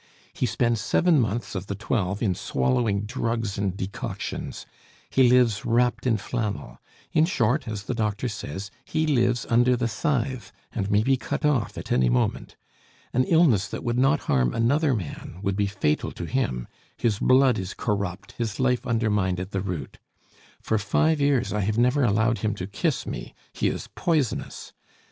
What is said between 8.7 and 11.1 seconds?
he lives under the scythe, and may